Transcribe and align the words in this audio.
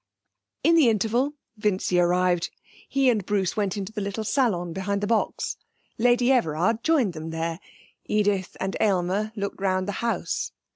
In 0.63 0.73
the 0.73 0.89
interval 0.89 1.35
Vincy 1.57 1.99
arrived. 1.99 2.49
He 2.89 3.07
and 3.07 3.23
Bruce 3.23 3.55
went 3.55 3.77
into 3.77 3.91
the 3.93 4.01
little 4.01 4.23
salon 4.23 4.73
behind 4.73 5.01
the 5.01 5.05
box. 5.05 5.57
Lady 5.99 6.31
Everard 6.31 6.83
joined 6.83 7.13
them 7.13 7.29
there. 7.29 7.59
Edith 8.05 8.57
and 8.59 8.75
Aylmer 8.79 9.31
looked 9.35 9.61
round 9.61 9.87
the 9.87 9.91
house. 10.01 10.53